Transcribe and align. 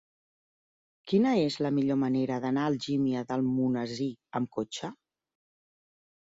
Quina 1.11 1.33
és 1.41 1.57
la 1.65 1.71
millor 1.75 1.99
manera 2.03 2.39
d'anar 2.45 2.63
a 2.63 2.71
Algímia 2.71 3.23
d'Almonesir 3.33 4.09
amb 4.41 4.51
cotxe? 4.59 4.91